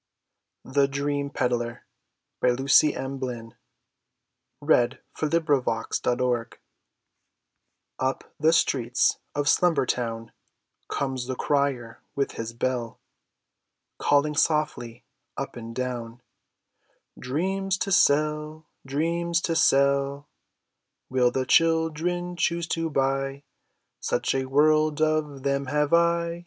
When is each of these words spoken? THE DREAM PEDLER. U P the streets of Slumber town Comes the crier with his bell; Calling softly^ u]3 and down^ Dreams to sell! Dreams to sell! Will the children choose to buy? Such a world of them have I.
THE 0.65 0.87
DREAM 0.87 1.29
PEDLER. 1.29 1.85
U 2.41 2.55
P 2.55 2.55
the 2.63 3.53
streets 8.57 9.17
of 9.35 9.47
Slumber 9.47 9.85
town 9.85 10.31
Comes 10.87 11.27
the 11.27 11.35
crier 11.35 12.01
with 12.15 12.31
his 12.31 12.53
bell; 12.53 12.99
Calling 13.99 14.33
softly^ 14.33 15.03
u]3 15.37 15.57
and 15.57 15.75
down^ 15.75 16.21
Dreams 17.19 17.77
to 17.77 17.91
sell! 17.91 18.65
Dreams 18.83 19.39
to 19.41 19.55
sell! 19.55 20.27
Will 21.11 21.29
the 21.29 21.45
children 21.45 22.35
choose 22.35 22.65
to 22.69 22.89
buy? 22.89 23.43
Such 23.99 24.33
a 24.33 24.45
world 24.45 24.99
of 24.99 25.43
them 25.43 25.67
have 25.67 25.93
I. 25.93 26.39